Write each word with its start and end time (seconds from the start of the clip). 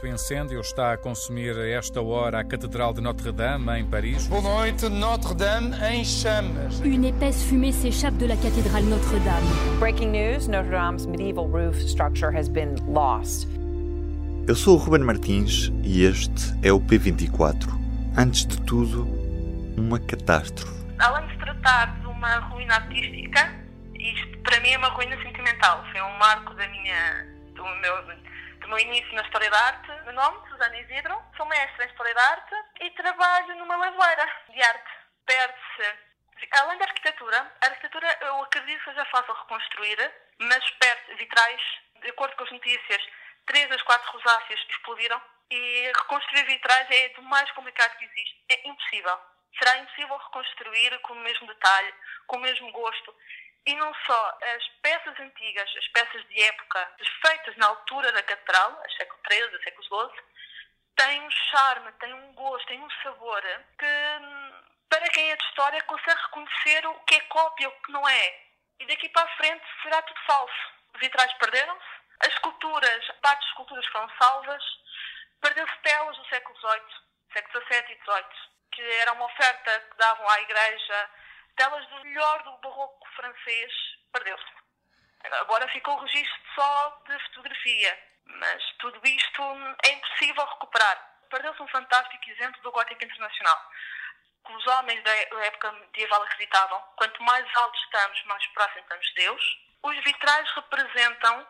Violento 0.00 0.06
incêndio 0.06 0.60
está 0.60 0.92
a 0.92 0.96
consumir 0.96 1.56
a 1.58 1.66
esta 1.66 2.00
hora 2.00 2.40
a 2.40 2.44
Catedral 2.44 2.92
de 2.92 3.00
Notre-Dame, 3.00 3.80
em 3.80 3.84
Paris. 3.84 4.28
Boa 4.28 4.42
noite, 4.42 4.88
Notre-Dame 4.88 5.74
em 5.90 6.04
chamas. 6.04 6.80
Une 6.84 7.06
épaisse 7.06 7.44
fumée 7.44 7.72
s'échappe 7.72 8.16
de 8.16 8.26
la 8.26 8.36
cathédrale 8.36 8.84
Notre-Dame. 8.84 9.78
Breaking 9.80 10.12
news 10.12 10.46
Notre 10.48 10.70
Dame's 10.70 11.06
medieval 11.06 11.48
roof 11.48 11.76
structure 11.80 12.30
has 12.30 12.48
been 12.48 12.76
lost. 12.86 13.48
Eu 14.46 14.54
sou 14.54 14.76
o 14.76 14.78
Ruben 14.78 15.04
Martins 15.04 15.72
e 15.82 16.04
este 16.04 16.54
é 16.62 16.72
o 16.72 16.80
P24. 16.80 17.66
Antes 18.16 18.46
de 18.46 18.60
tudo, 18.62 19.04
uma 19.76 19.98
catástrofe. 19.98 20.84
Além 20.98 21.26
de 21.26 21.32
se 21.32 21.38
tratar 21.38 21.98
de 22.00 22.06
uma 22.06 22.38
ruína 22.50 22.74
artística, 22.74 23.52
isto 23.98 24.38
para 24.44 24.60
mim 24.60 24.70
é 24.70 24.78
uma 24.78 24.88
ruína 24.90 25.16
sentimental. 25.22 25.84
Foi 25.90 26.00
um 26.02 26.18
marco 26.18 26.54
da 26.54 26.68
minha, 26.68 27.26
do 27.54 27.64
meu, 27.64 28.18
meu 28.68 28.78
início 28.78 29.14
na 29.14 29.22
História 29.22 29.50
da 29.50 29.58
Arte. 29.58 29.88
Meu 30.04 30.12
nome, 30.12 30.46
Susana 30.50 30.78
Isidro, 30.78 31.18
sou 31.36 31.46
mestre 31.46 31.84
em 31.84 31.88
História 31.88 32.14
da 32.14 32.22
Arte 32.22 32.54
e 32.82 32.90
trabalho 32.90 33.56
numa 33.56 33.76
leiloeira 33.78 34.30
de 34.50 34.62
arte. 34.62 34.90
Perde-se, 35.24 35.98
além 36.52 36.78
da 36.78 36.84
arquitetura, 36.84 37.52
a 37.62 37.66
arquitetura 37.66 38.18
eu 38.20 38.42
acredito 38.42 38.78
que 38.78 38.90
seja 38.90 39.04
fácil 39.06 39.32
reconstruir, 39.32 40.12
mas 40.38 40.70
perde 40.72 41.14
vitrais, 41.14 41.62
de 42.02 42.10
acordo 42.10 42.36
com 42.36 42.44
as 42.44 42.50
notícias, 42.52 43.02
três 43.46 43.68
das 43.70 43.82
quatro 43.82 44.12
rosáceas 44.12 44.60
explodiram 44.68 45.20
e 45.50 45.90
reconstruir 45.96 46.44
vitrais 46.44 46.86
é 46.90 47.08
do 47.10 47.22
mais 47.22 47.50
complicado 47.52 47.96
que 47.96 48.04
existe. 48.04 48.44
É 48.50 48.68
impossível. 48.68 49.18
Será 49.58 49.78
impossível 49.78 50.16
reconstruir 50.18 50.98
com 51.00 51.14
o 51.14 51.20
mesmo 51.20 51.46
detalhe, 51.46 51.94
com 52.26 52.36
o 52.36 52.40
mesmo 52.40 52.70
gosto. 52.72 53.14
E 53.68 53.76
não 53.76 53.92
só 54.06 54.38
as 54.56 54.66
peças 54.80 55.20
antigas, 55.20 55.70
as 55.76 55.88
peças 55.88 56.26
de 56.28 56.42
época, 56.42 56.90
feitas 57.20 57.54
na 57.58 57.66
altura 57.66 58.10
da 58.12 58.22
catedral, 58.22 58.82
século 58.96 59.20
XIII, 59.30 59.62
século 59.62 60.10
XII, 60.10 60.22
têm 60.96 61.20
um 61.20 61.30
charme, 61.30 61.92
têm 62.00 62.14
um 62.14 62.32
gosto, 62.32 62.66
têm 62.66 62.80
um 62.80 62.90
sabor 63.02 63.42
que, 63.78 63.86
para 64.88 65.06
quem 65.10 65.30
é 65.30 65.36
de 65.36 65.44
história, 65.44 65.82
consegue 65.82 66.18
reconhecer 66.18 66.86
o 66.86 66.94
que 67.00 67.16
é 67.16 67.20
cópia 67.28 67.68
o 67.68 67.82
que 67.82 67.92
não 67.92 68.08
é. 68.08 68.40
E 68.80 68.86
daqui 68.86 69.06
para 69.10 69.30
a 69.30 69.36
frente 69.36 69.66
será 69.82 70.00
tudo 70.00 70.20
falso. 70.26 70.72
Os 70.94 71.00
vitrais 71.00 71.32
perderam-se, 71.34 71.86
as 72.20 72.32
esculturas, 72.32 73.06
parte 73.20 73.40
das 73.40 73.50
esculturas 73.50 73.86
foram 73.88 74.08
salvas, 74.18 74.64
perdeu-se 75.42 75.76
telas 75.82 76.16
do 76.16 76.26
século 76.28 76.58
XVIII, 76.58 77.02
século 77.34 77.64
XVII 77.66 77.92
e 77.92 78.02
XVIII, 78.02 78.50
que 78.72 78.82
era 78.94 79.12
uma 79.12 79.26
oferta 79.26 79.78
que 79.90 79.96
davam 79.98 80.26
à 80.26 80.40
Igreja, 80.40 81.10
telas 81.58 81.86
do 81.88 82.04
melhor 82.04 82.42
do 82.44 82.56
barroco 82.58 83.08
francês, 83.16 83.72
perdeu-se. 84.12 84.44
Agora 85.40 85.68
ficou 85.68 85.96
o 85.96 86.00
registro 86.00 86.40
só 86.54 87.02
de 87.06 87.18
fotografia, 87.24 87.98
mas 88.24 88.62
tudo 88.78 89.00
isto 89.04 89.42
é 89.84 89.90
impossível 89.90 90.44
recuperar. 90.46 91.18
Perdeu-se 91.28 91.60
um 91.60 91.68
fantástico 91.68 92.30
exemplo 92.30 92.62
do 92.62 92.70
gótico 92.70 93.04
internacional. 93.04 93.70
Que 94.46 94.52
os 94.52 94.66
homens 94.68 95.02
da 95.02 95.10
época 95.46 95.72
medieval 95.72 96.22
acreditavam, 96.22 96.80
quanto 96.96 97.22
mais 97.24 97.56
altos 97.56 97.82
estamos, 97.82 98.24
mais 98.24 98.46
próximos 98.48 98.82
estamos 98.82 99.06
de 99.08 99.14
Deus. 99.14 99.58
Os 99.82 100.04
vitrais 100.04 100.50
representam 100.52 101.46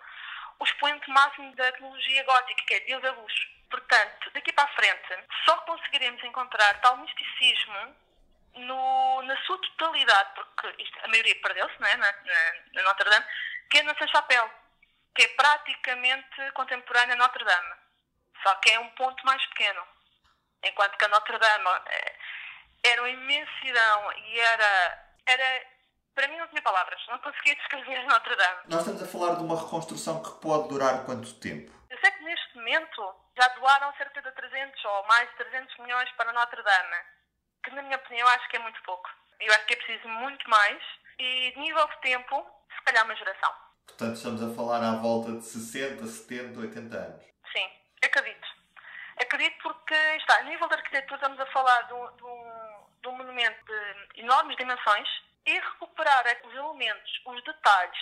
o 0.58 0.64
expoente 0.64 1.08
máximo 1.10 1.54
da 1.54 1.70
tecnologia 1.70 2.24
gótica, 2.24 2.64
que 2.66 2.74
é 2.74 2.80
Deus 2.80 3.02
da 3.02 3.12
luz. 3.12 3.34
Portanto, 3.70 4.30
daqui 4.32 4.52
para 4.52 4.64
a 4.64 4.74
frente, 4.74 5.26
só 5.44 5.56
conseguiremos 5.58 6.24
encontrar 6.24 6.80
tal 6.80 6.96
misticismo 6.96 7.94
no, 8.54 9.22
na 9.22 9.36
sua 9.44 9.58
totalidade, 9.58 10.30
porque 10.34 10.82
isto, 10.82 10.98
a 11.04 11.08
maioria 11.08 11.40
perdeu-se 11.40 11.80
né, 11.80 11.96
na, 11.96 12.12
na, 12.12 12.52
na 12.74 12.82
Notre 12.82 13.08
Dame, 13.08 13.26
que 13.70 13.78
é 13.78 13.82
na 13.82 13.94
Saint-Chapelle, 13.96 14.50
que 15.14 15.22
é 15.22 15.28
praticamente 15.28 16.52
contemporânea 16.54 17.14
a 17.14 17.18
Notre 17.18 17.44
Dame, 17.44 17.74
só 18.42 18.54
que 18.56 18.70
é 18.70 18.80
um 18.80 18.90
ponto 18.90 19.24
mais 19.24 19.44
pequeno. 19.46 19.82
Enquanto 20.64 20.96
que 20.96 21.04
a 21.04 21.08
Notre 21.08 21.38
Dame 21.38 21.64
era 22.84 23.02
uma 23.02 23.10
imensidão 23.10 24.12
e 24.12 24.40
era, 24.40 25.04
era 25.26 25.66
para 26.14 26.28
mim 26.28 26.36
não 26.36 26.48
tinha 26.48 26.62
palavras, 26.62 27.00
não 27.08 27.18
conseguia 27.18 27.54
descrever 27.54 28.04
Notre 28.06 28.34
Dame. 28.34 28.60
Nós 28.66 28.80
estamos 28.80 29.02
a 29.02 29.06
falar 29.06 29.36
de 29.36 29.44
uma 29.44 29.60
reconstrução 29.60 30.22
que 30.22 30.40
pode 30.40 30.68
durar 30.68 31.04
quanto 31.04 31.32
tempo? 31.34 31.72
Eu 31.88 31.98
sei 32.00 32.10
que 32.10 32.24
neste 32.24 32.56
momento 32.56 33.14
já 33.36 33.48
doaram 33.48 33.94
cerca 33.96 34.20
de 34.20 34.30
300 34.32 34.84
ou 34.84 35.06
mais 35.06 35.30
de 35.30 35.36
300 35.36 35.78
milhões 35.78 36.10
para 36.12 36.32
Notre 36.32 36.62
Dame, 36.62 36.96
que 37.62 37.70
na 37.70 37.82
minha 37.82 37.96
opinião 37.96 38.26
acho 38.28 38.48
que 38.48 38.56
é 38.56 38.60
muito 38.60 38.82
pouco. 38.82 39.08
Eu 39.40 39.52
acho 39.54 39.66
que 39.66 39.74
é 39.74 39.76
preciso 39.76 40.08
muito 40.08 40.48
mais 40.50 40.82
e 41.18 41.52
nível 41.56 41.86
de 41.88 42.00
tempo, 42.00 42.46
se 42.74 42.82
calhar 42.82 43.04
uma 43.04 43.16
geração. 43.16 43.52
Portanto, 43.86 44.16
estamos 44.16 44.42
a 44.42 44.54
falar 44.54 44.82
à 44.82 44.96
volta 44.96 45.32
de 45.32 45.44
60, 45.44 46.06
70, 46.06 46.60
80 46.60 46.96
anos. 46.96 47.24
Sim, 47.52 47.70
acredito. 48.04 48.48
Acredito 49.20 49.56
porque 49.62 49.94
está, 49.94 50.38
a 50.38 50.42
nível 50.42 50.68
de 50.68 50.74
arquitetura 50.74 51.16
estamos 51.16 51.40
a 51.40 51.46
falar 51.46 51.82
de 51.82 51.94
um, 51.94 52.16
de 52.16 52.24
um, 52.24 52.86
de 53.02 53.08
um 53.08 53.12
monumento 53.12 53.64
de 53.64 54.20
enormes 54.20 54.56
dimensões 54.56 55.08
e 55.44 55.54
recuperar 55.58 56.24
os 56.44 56.54
elementos, 56.54 57.22
os 57.24 57.42
detalhes, 57.42 57.98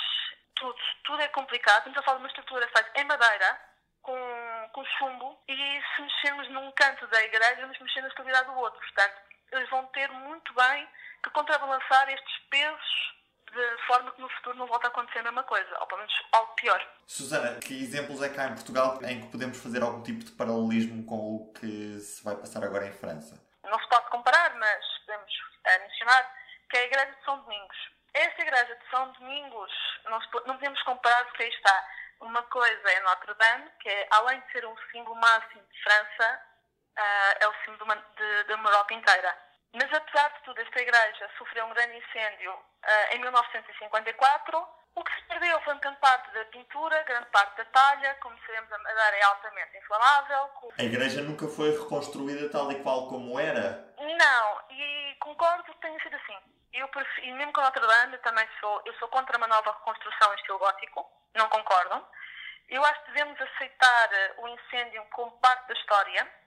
tudo, 0.56 0.78
tudo 1.04 1.22
é 1.22 1.28
complicado. 1.28 1.78
Estamos 1.78 1.98
a 1.98 2.02
falar 2.02 2.18
de 2.18 2.22
uma 2.24 2.28
estrutura 2.28 2.68
feita 2.68 3.00
em 3.00 3.04
madeira, 3.04 3.60
com, 4.02 4.70
com 4.72 4.84
chumbo, 4.98 5.40
e 5.48 5.82
se 5.94 6.02
mexermos 6.02 6.48
num 6.50 6.70
canto 6.72 7.06
da 7.06 7.22
igreja, 7.22 7.62
vamos 7.62 7.78
mexer 7.78 8.02
na 8.02 8.08
estabilidade 8.08 8.46
do 8.46 8.58
outro. 8.58 8.80
Portanto, 8.80 9.25
eles 9.52 9.68
vão 9.70 9.86
ter 9.86 10.10
muito 10.10 10.52
bem 10.54 10.88
que 11.22 11.30
contrabalançar 11.30 12.08
estes 12.10 12.38
pesos 12.50 13.16
de 13.52 13.86
forma 13.86 14.10
que 14.12 14.20
no 14.20 14.28
futuro 14.28 14.58
não 14.58 14.66
volte 14.66 14.86
a 14.86 14.88
acontecer 14.88 15.20
a 15.20 15.22
mesma 15.22 15.42
coisa, 15.44 15.78
ou 15.80 15.86
pelo 15.86 16.00
menos 16.00 16.14
algo 16.32 16.54
pior. 16.54 16.86
Susana, 17.06 17.58
que 17.60 17.82
exemplos 17.82 18.22
é 18.22 18.28
que 18.28 18.38
há 18.38 18.48
em 18.48 18.54
Portugal 18.54 18.98
em 19.02 19.20
que 19.22 19.28
podemos 19.28 19.58
fazer 19.58 19.82
algum 19.82 20.02
tipo 20.02 20.24
de 20.24 20.32
paralelismo 20.32 21.04
com 21.06 21.36
o 21.36 21.52
que 21.54 21.98
se 22.00 22.22
vai 22.22 22.36
passar 22.36 22.62
agora 22.62 22.86
em 22.86 22.92
França? 22.92 23.40
Não 23.64 23.78
se 23.80 23.88
pode 23.88 24.08
comparar, 24.10 24.54
mas 24.56 24.84
podemos 25.06 25.32
uh, 25.32 25.82
mencionar 25.82 26.34
que 26.68 26.76
é 26.76 26.80
a 26.80 26.84
Igreja 26.84 27.12
de 27.12 27.24
São 27.24 27.38
Domingos. 27.40 27.76
Esta 28.12 28.42
Igreja 28.42 28.76
de 28.76 28.90
São 28.90 29.12
Domingos, 29.12 29.72
não, 30.04 30.20
se, 30.20 30.28
não 30.46 30.54
podemos 30.54 30.82
comparar 30.82 31.24
porque 31.26 31.44
aí 31.44 31.50
está. 31.50 31.88
Uma 32.20 32.42
coisa 32.44 32.90
é 32.90 33.00
Notre 33.00 33.34
Dame, 33.34 33.70
que 33.80 33.88
é, 33.88 34.08
além 34.10 34.40
de 34.40 34.52
ser 34.52 34.66
um 34.66 34.76
símbolo 34.90 35.16
máximo 35.16 35.62
de 35.62 35.82
França, 35.82 36.40
uh, 36.96 37.36
é 37.40 37.48
o 37.48 37.54
símbolo 37.64 37.94
da 37.94 38.54
Europa 38.54 38.94
inteira. 38.94 39.36
Mas 39.72 39.92
apesar 39.92 40.28
de 40.30 40.42
tudo, 40.44 40.60
esta 40.60 40.80
igreja 40.80 41.30
sofreu 41.36 41.66
um 41.66 41.74
grande 41.74 41.98
incêndio 41.98 42.52
uh, 42.52 43.14
em 43.14 43.20
1954. 43.20 44.66
O 44.94 45.04
que 45.04 45.14
se 45.14 45.22
perdeu 45.28 45.60
foi 45.60 45.74
grande 45.78 45.98
parte 45.98 46.32
da 46.32 46.44
pintura, 46.46 47.02
grande 47.02 47.26
parte 47.26 47.56
da 47.58 47.64
talha. 47.66 48.14
Como 48.22 48.38
sabemos, 48.46 48.72
a 48.72 48.78
madeira 48.78 49.16
é 49.16 49.22
altamente 49.24 49.76
inflamável. 49.76 50.50
A 50.78 50.82
igreja 50.82 51.20
nunca 51.20 51.46
foi 51.48 51.70
reconstruída 51.72 52.48
tal 52.48 52.72
e 52.72 52.82
qual 52.82 53.06
como 53.08 53.38
era? 53.38 53.94
Não, 53.98 54.62
e 54.70 55.14
concordo 55.20 55.64
que 55.64 55.80
tenha 55.80 56.00
sido 56.02 56.16
assim. 56.16 56.36
Eu 56.72 56.88
prefiro, 56.88 57.26
e 57.26 57.32
mesmo 57.34 57.52
com 57.52 57.60
Notre 57.60 57.86
Dame, 57.86 58.14
eu 58.14 58.22
também 58.22 58.48
sou, 58.58 58.82
eu 58.86 58.94
sou 58.94 59.08
contra 59.08 59.36
uma 59.36 59.46
nova 59.46 59.72
reconstrução 59.72 60.32
em 60.32 60.36
estilo 60.36 60.58
gótico. 60.58 61.06
Não 61.34 61.48
concordo. 61.50 62.06
Eu 62.68 62.84
acho 62.84 63.00
que 63.04 63.12
devemos 63.12 63.38
aceitar 63.40 64.10
o 64.38 64.48
incêndio 64.48 65.04
como 65.12 65.30
parte 65.38 65.68
da 65.68 65.74
história 65.74 66.45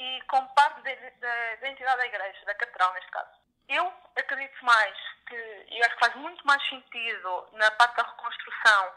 e 0.00 0.22
como 0.22 0.48
parte 0.54 0.80
da, 0.80 0.90
da 1.20 1.54
identidade 1.54 1.98
da 1.98 2.06
igreja, 2.06 2.46
da 2.46 2.54
catedral 2.54 2.94
neste 2.94 3.10
caso. 3.10 3.30
Eu 3.68 3.92
acredito 4.16 4.64
mais 4.64 4.96
que, 5.28 5.36
e 5.68 5.82
acho 5.82 5.94
que 5.94 6.00
faz 6.00 6.14
muito 6.16 6.44
mais 6.46 6.66
sentido 6.68 7.48
na 7.52 7.70
parte 7.72 7.96
da 7.96 8.02
reconstrução, 8.04 8.92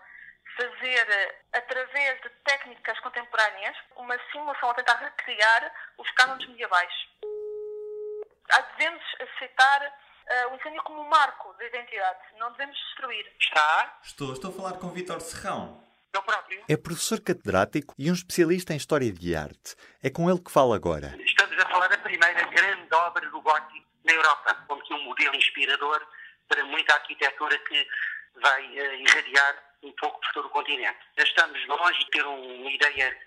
fazer, 0.56 1.36
através 1.52 2.22
de 2.22 2.30
técnicas 2.46 3.00
contemporâneas, 3.02 3.76
uma 3.98 4.18
simulação 4.32 4.70
a 4.70 4.74
tentar 4.76 4.96
recriar 4.96 5.72
os 5.98 6.10
cânones 6.12 6.48
medievais. 6.48 6.94
Devemos 8.78 9.04
aceitar 9.20 9.82
uh, 9.88 10.52
o 10.52 10.56
incêndio 10.56 10.84
como 10.84 11.02
um 11.02 11.10
marco 11.10 11.54
da 11.54 11.66
identidade, 11.66 12.20
não 12.38 12.52
devemos 12.52 12.78
destruir. 12.78 13.30
Está? 13.40 14.00
Estou, 14.04 14.34
estou 14.34 14.52
a 14.52 14.54
falar 14.54 14.80
com 14.80 14.90
Vítor 14.90 15.20
Serrão. 15.20 15.84
Eu 16.14 16.22
próprio. 16.22 16.64
É 16.70 16.78
professor 16.78 17.20
catedrático 17.20 17.96
e 17.98 18.12
um 18.12 18.14
especialista 18.14 18.72
em 18.72 18.78
História 18.78 19.12
de 19.12 19.36
Arte. 19.36 19.76
É 20.04 20.12
com 20.12 20.30
ele 20.30 20.40
que 20.40 20.52
fala 20.52 20.76
agora. 20.76 21.16
Estamos 21.20 21.58
a 21.58 21.68
falar 21.68 21.88
da 21.88 21.98
primeira 21.98 22.44
grande 22.44 22.94
obra 22.94 23.28
do 23.30 23.42
gótico 23.42 23.88
na 24.06 24.14
Europa, 24.14 24.54
como 24.68 24.84
que 24.84 24.94
um 24.94 25.04
modelo 25.06 25.36
inspirador 25.36 26.06
para 26.48 26.64
muita 26.66 26.94
arquitetura 26.94 27.58
que 27.58 27.88
vai 28.36 28.64
uh, 28.64 28.94
irradiar 28.96 29.64
um 29.82 29.92
pouco 29.94 30.20
por 30.22 30.34
todo 30.34 30.46
o 30.46 30.50
continente. 30.52 31.00
Estamos 31.18 31.66
longe 31.68 32.00
de 32.00 32.12
ter 32.12 32.24
uma 32.26 32.72
ideia 32.72 33.18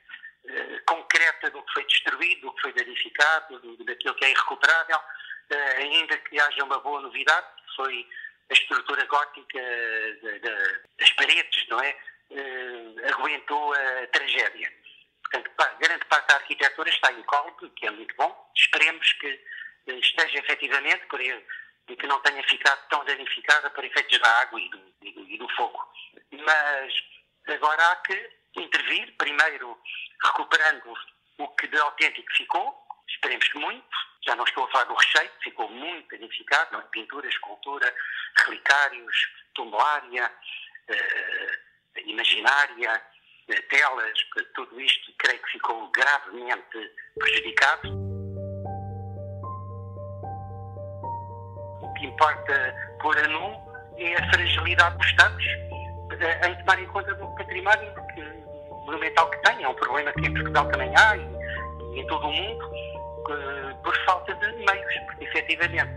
uh, 0.45 0.85
concreta 0.87 1.51
do 1.51 1.63
que 1.63 1.73
foi 1.73 1.85
destruído, 1.87 2.43
do 2.43 2.53
que 2.55 2.63
foi 2.63 2.73
danificado, 2.73 3.59
do, 3.59 3.85
daquilo 3.85 4.15
que 4.15 4.25
é 4.27 4.31
irrecuperável, 4.31 4.97
uh, 4.97 5.77
ainda 5.79 6.17
que 6.19 6.39
haja 6.39 6.63
uma 6.63 6.79
boa 6.79 7.01
novidade, 7.01 7.47
que 7.57 7.75
foi 7.75 8.09
a 8.49 8.53
estrutura 8.53 9.05
gótica 9.07 9.59
de, 9.59 10.39
de, 10.39 10.81
das 11.01 11.13
paredes, 11.15 11.69
não 11.69 11.81
é? 11.81 11.97
Uh, 12.31 13.15
aguentou 13.15 13.73
a 13.73 14.07
tragédia. 14.09 14.73
arquitetura 16.47 16.89
está 16.91 17.13
incólume, 17.13 17.71
que 17.71 17.87
é 17.87 17.91
muito 17.91 18.15
bom. 18.17 18.51
Esperemos 18.55 19.13
que 19.15 19.41
esteja 19.87 20.39
efetivamente 20.39 21.07
por 21.07 21.21
ele 21.21 21.45
e 21.89 21.97
que 21.97 22.07
não 22.07 22.21
tenha 22.21 22.43
ficado 22.45 22.89
tão 22.89 23.05
danificada 23.05 23.71
por 23.71 23.85
efeitos 23.85 24.19
da 24.19 24.41
água 24.41 24.61
e 24.61 24.69
do, 24.71 24.95
e 25.03 25.39
do, 25.39 25.49
fogo. 25.51 25.81
Mas 26.33 26.95
agora 27.49 27.93
há 27.93 27.97
que 27.97 28.31
intervir, 28.57 29.15
primeiro 29.17 29.79
recuperando 30.25 30.95
o 31.39 31.49
que 31.49 31.69
de 31.69 31.79
autêntico 31.79 32.33
ficou, 32.33 32.87
esperemos 33.09 33.47
que 33.49 33.59
muito, 33.59 33.87
já 34.25 34.35
não 34.35 34.45
estou 34.45 34.65
a 34.65 34.71
falar 34.71 34.85
do 34.85 34.95
recheio, 34.95 35.31
ficou 35.43 35.69
muito 35.69 36.09
danificado, 36.09 36.73
não? 36.73 36.81
É? 36.81 36.83
pintura, 36.85 37.29
escultura, 37.29 37.95
relicários, 38.39 39.17
tumbulária, 39.55 40.33
eh, 40.89 41.59
imaginária, 42.07 43.03
eh, 43.49 43.61
telas, 43.69 44.19
tudo 44.55 44.81
isto 44.81 45.13
creio 45.19 45.41
que 45.43 45.53
ficou 45.53 45.89
gravemente 45.91 46.93
prejudicado. 47.19 47.89
O 51.83 51.95
que 51.95 52.07
importa 52.07 52.75
pôr 53.01 53.17
a 53.19 53.29
nu 53.29 53.57
é 53.97 54.17
a 54.17 54.31
fragilidade 54.33 54.97
dos 54.99 55.07
Estados 55.07 55.47
eh, 56.21 56.49
em 56.49 56.55
tomar 56.59 56.79
em 56.81 56.87
conta 56.87 57.15
do 57.15 57.27
património 57.37 57.95
monumental 58.85 59.31
que 59.31 59.39
tem. 59.43 59.63
É 59.63 59.69
um 59.69 59.75
problema 59.75 60.13
que 60.13 60.27
em 60.27 60.35
Portugal 60.35 60.69
também 60.71 60.93
há 60.97 61.17
e, 61.17 62.01
em 62.01 62.07
todo 62.07 62.27
o 62.27 62.33
mundo 62.33 62.97
por 63.83 63.97
falta 64.05 64.35
de 64.35 64.47
meios, 64.53 64.95
porque 65.07 65.25
efetivamente 65.25 65.93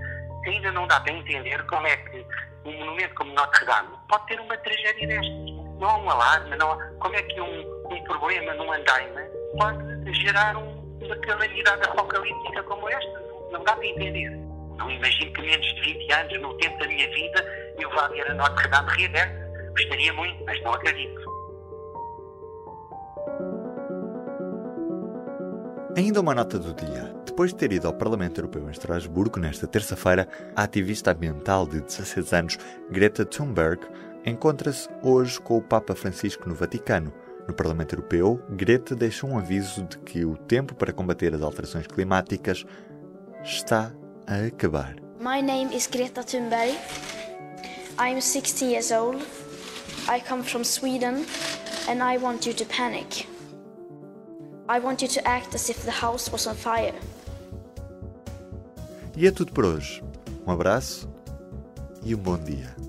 ainda 0.45 0.71
não 0.71 0.87
dá 0.87 0.99
para 0.99 1.13
entender 1.13 1.63
como 1.67 1.85
é 1.87 1.97
que 1.97 2.25
um 2.65 2.77
monumento 2.77 3.15
como 3.15 3.33
Notre 3.33 3.65
Dame 3.65 3.95
pode 4.07 4.25
ter 4.27 4.39
uma 4.39 4.57
tragédia 4.57 5.07
destas. 5.07 5.48
Não 5.79 5.89
há 5.89 5.97
um 5.97 6.09
alarme, 6.09 6.55
não 6.57 6.71
há, 6.73 6.77
como 6.99 7.15
é 7.15 7.23
que 7.23 7.39
um, 7.39 7.85
um 7.89 8.03
problema 8.03 8.53
num 8.55 8.71
andaime 8.71 9.21
pode 9.57 10.13
gerar 10.21 10.57
um, 10.57 10.77
uma 11.01 11.15
calamidade 11.17 11.83
apocalíptica 11.87 12.63
como 12.63 12.89
esta? 12.89 13.23
Não 13.51 13.63
dá 13.63 13.75
para 13.75 13.87
entender. 13.87 14.29
Não 14.77 14.91
imagino 14.91 15.31
que 15.33 15.41
menos 15.41 15.65
de 15.65 15.81
20 15.81 16.13
anos, 16.13 16.41
no 16.41 16.53
tempo 16.57 16.77
da 16.79 16.87
minha 16.87 17.07
vida, 17.09 17.73
eu 17.77 17.89
vá 17.91 18.07
ver 18.09 18.29
a 18.29 18.33
Notre 18.33 18.67
Dame 18.67 18.91
reaberta. 18.91 19.71
Gostaria 19.71 20.13
muito, 20.13 20.43
mas 20.45 20.61
não 20.63 20.73
acredito. 20.73 21.29
Ainda 25.97 26.21
uma 26.21 26.35
nota 26.35 26.59
do 26.59 26.73
dia. 26.73 27.13
Depois 27.25 27.51
de 27.51 27.57
ter 27.57 27.71
ido 27.71 27.87
ao 27.87 27.93
Parlamento 27.93 28.39
Europeu 28.39 28.67
em 28.67 28.71
Estrasburgo 28.71 29.39
nesta 29.39 29.65
terça-feira, 29.65 30.27
a 30.55 30.63
ativista 30.63 31.11
ambiental 31.11 31.65
de 31.65 31.81
16 31.81 32.33
anos, 32.33 32.57
Greta 32.89 33.25
Thunberg, 33.25 33.81
encontra-se 34.29 34.87
hoje 35.01 35.39
com 35.39 35.57
o 35.57 35.61
Papa 35.61 35.95
Francisco 35.95 36.47
no 36.47 36.55
Vaticano. 36.55 37.11
No 37.47 37.53
Parlamento 37.53 37.93
Europeu, 37.95 38.39
Greta 38.49 38.95
deixa 38.95 39.25
um 39.25 39.37
aviso 39.37 39.83
de 39.83 39.97
que 39.99 40.23
o 40.23 40.37
tempo 40.37 40.75
para 40.75 40.93
combater 40.93 41.33
as 41.33 41.41
alterações 41.41 41.87
climáticas 41.87 42.63
está 43.43 43.91
a 44.27 44.45
acabar. 44.45 44.95
My 45.19 45.41
name 45.41 45.75
is 45.75 45.87
Greta 45.87 46.23
Thunberg. 46.23 46.77
I 47.97 48.13
am 48.13 48.21
16 48.21 48.71
years 48.71 48.91
old. 48.91 49.25
I 50.07 50.21
come 50.21 50.43
from 50.43 50.63
Sweden 50.63 51.25
and 51.89 52.03
I 52.03 52.17
want 52.17 52.45
you 52.47 52.53
to 52.53 52.65
panic. 52.65 53.27
I 54.69 54.79
want 54.79 55.01
you 55.01 55.07
to 55.09 55.27
act 55.27 55.55
as 55.55 55.69
if 55.69 55.83
the 55.83 55.91
house 55.91 56.31
was 56.31 56.45
on 56.47 56.55
fire. 56.55 56.93
E 59.17 59.27
é 59.27 59.31
tudo 59.31 59.51
por 59.51 59.65
hoje. 59.65 60.03
Um 60.45 60.51
abraço 60.51 61.09
e 62.03 62.15
um 62.15 62.17
bom 62.17 62.37
dia. 62.37 62.88